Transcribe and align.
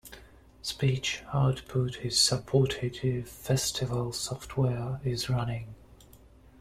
Speech 0.63 1.21
output 1.31 1.97
is 1.97 2.19
supported 2.19 3.01
if 3.03 3.29
Festival 3.29 4.11
software 4.11 4.99
is 5.03 5.29
running. 5.29 5.75